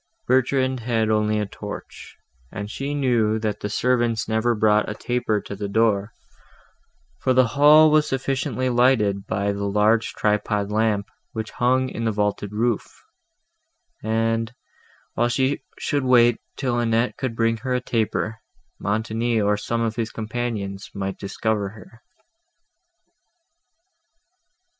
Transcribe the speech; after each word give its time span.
Bertrand 0.25 0.79
had 0.79 1.11
only 1.11 1.37
a 1.39 1.45
torch, 1.45 2.17
and 2.51 2.71
she 2.71 2.95
knew, 2.95 3.37
that 3.37 3.59
the 3.59 3.69
servants 3.69 4.27
never 4.27 4.55
brought 4.55 4.89
a 4.89 4.95
taper 4.95 5.39
to 5.41 5.55
the 5.55 5.67
door, 5.67 6.11
for 7.19 7.35
the 7.35 7.49
hall 7.49 7.91
was 7.91 8.07
sufficiently 8.09 8.67
lighted 8.67 9.27
by 9.27 9.51
the 9.51 9.65
large 9.65 10.13
tripod 10.13 10.71
lamp, 10.71 11.05
which 11.33 11.51
hung 11.51 11.87
in 11.87 12.03
the 12.05 12.11
vaulted 12.11 12.51
roof; 12.51 13.03
and, 14.01 14.53
while 15.13 15.29
she 15.29 15.61
should 15.77 16.03
wait 16.03 16.39
till 16.57 16.79
Annette 16.79 17.15
could 17.15 17.35
bring 17.35 17.59
a 17.63 17.79
taper, 17.79 18.39
Montoni, 18.79 19.39
or 19.39 19.55
some 19.55 19.81
of 19.81 19.97
his 19.97 20.09
companions, 20.09 20.89
might 20.95 21.19
discover 21.19 21.69
her. 21.69 22.01